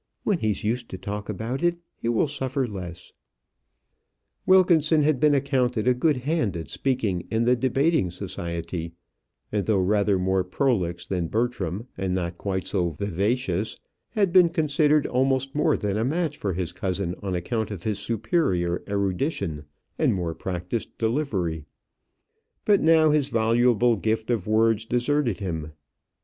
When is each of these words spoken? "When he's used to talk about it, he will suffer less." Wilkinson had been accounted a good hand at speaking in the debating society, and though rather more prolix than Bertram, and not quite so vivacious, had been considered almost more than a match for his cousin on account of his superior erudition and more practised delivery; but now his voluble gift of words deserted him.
"When 0.23 0.39
he's 0.39 0.63
used 0.63 0.89
to 0.89 0.97
talk 0.97 1.29
about 1.29 1.61
it, 1.61 1.77
he 1.95 2.09
will 2.09 2.27
suffer 2.27 2.65
less." 2.65 3.13
Wilkinson 4.47 5.03
had 5.03 5.19
been 5.19 5.35
accounted 5.35 5.87
a 5.87 5.93
good 5.93 6.17
hand 6.25 6.57
at 6.57 6.69
speaking 6.71 7.27
in 7.29 7.45
the 7.45 7.55
debating 7.55 8.09
society, 8.09 8.93
and 9.51 9.67
though 9.67 9.77
rather 9.77 10.17
more 10.17 10.43
prolix 10.43 11.05
than 11.05 11.27
Bertram, 11.27 11.87
and 11.99 12.15
not 12.15 12.39
quite 12.39 12.65
so 12.65 12.89
vivacious, 12.89 13.77
had 14.09 14.33
been 14.33 14.49
considered 14.49 15.05
almost 15.05 15.53
more 15.53 15.77
than 15.77 15.97
a 15.97 16.03
match 16.03 16.35
for 16.35 16.53
his 16.53 16.71
cousin 16.73 17.13
on 17.21 17.35
account 17.35 17.69
of 17.69 17.83
his 17.83 17.99
superior 17.99 18.81
erudition 18.89 19.65
and 19.99 20.15
more 20.15 20.33
practised 20.33 20.97
delivery; 20.97 21.65
but 22.65 22.81
now 22.81 23.11
his 23.11 23.29
voluble 23.29 23.95
gift 23.97 24.31
of 24.31 24.47
words 24.47 24.83
deserted 24.83 25.37
him. 25.37 25.73